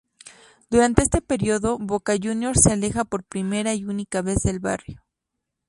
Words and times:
Durante 0.71 1.03
este 1.03 1.21
periodo 1.21 1.77
Boca 1.77 2.13
Juniors 2.19 2.59
se 2.63 2.71
aleja 2.73 3.03
por 3.05 3.23
primera 3.23 3.75
y 3.75 3.85
única 3.85 4.23
vez 4.23 4.37
del 4.41 4.59
barrio. 4.59 5.03